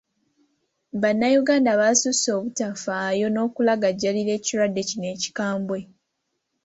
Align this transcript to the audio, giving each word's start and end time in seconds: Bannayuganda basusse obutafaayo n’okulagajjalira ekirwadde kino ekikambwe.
Bannayuganda 1.01 1.71
basusse 1.81 2.27
obutafaayo 2.37 3.25
n’okulagajjalira 3.29 4.31
ekirwadde 4.37 4.81
kino 4.89 5.07
ekikambwe. 5.15 5.79